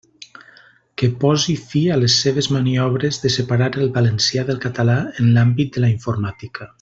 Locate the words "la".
5.89-5.97